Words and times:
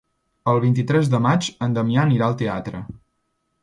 El 0.53 0.61
vint-i-tres 0.63 1.13
de 1.15 1.21
maig 1.27 1.51
en 1.69 1.79
Damià 1.79 2.09
anirà 2.09 2.29
al 2.31 2.41
teatre. 2.45 2.85